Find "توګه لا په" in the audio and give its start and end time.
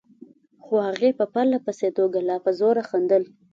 1.97-2.51